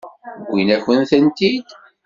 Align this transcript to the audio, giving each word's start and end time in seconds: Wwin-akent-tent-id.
Wwin-akent-tent-id. 0.49 1.65